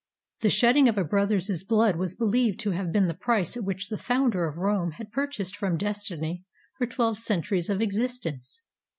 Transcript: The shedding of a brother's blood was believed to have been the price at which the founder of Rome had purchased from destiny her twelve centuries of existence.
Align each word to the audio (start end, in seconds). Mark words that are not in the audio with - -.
The 0.39 0.49
shedding 0.49 0.89
of 0.89 0.97
a 0.97 1.03
brother's 1.03 1.63
blood 1.63 1.95
was 1.95 2.15
believed 2.15 2.59
to 2.61 2.71
have 2.71 2.91
been 2.91 3.05
the 3.05 3.13
price 3.13 3.55
at 3.55 3.63
which 3.63 3.89
the 3.89 3.99
founder 3.99 4.47
of 4.47 4.57
Rome 4.57 4.93
had 4.93 5.11
purchased 5.11 5.55
from 5.55 5.77
destiny 5.77 6.43
her 6.79 6.87
twelve 6.87 7.19
centuries 7.19 7.69
of 7.69 7.81
existence. 7.83 8.63